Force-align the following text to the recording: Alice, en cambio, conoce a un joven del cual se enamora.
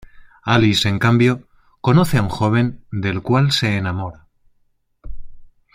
Alice, 0.41 0.89
en 0.89 0.97
cambio, 0.97 1.47
conoce 1.79 2.17
a 2.17 2.23
un 2.23 2.29
joven 2.29 2.83
del 2.91 3.21
cual 3.21 3.51
se 3.51 3.77
enamora. 3.77 4.25